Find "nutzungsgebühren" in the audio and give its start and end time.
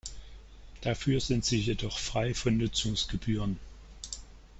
2.57-3.59